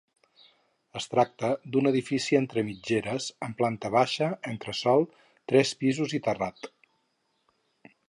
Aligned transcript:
Es 0.99 1.05
tracta 1.11 1.49
d'un 1.75 1.89
edifici 1.89 2.39
entre 2.39 2.63
mitgeres 2.71 3.29
amb 3.49 3.59
planta 3.61 3.93
baixa, 3.99 4.33
entresòl, 4.55 5.09
tres 5.53 5.79
pisos 5.85 6.21
i 6.21 6.25
terrat. 6.31 6.71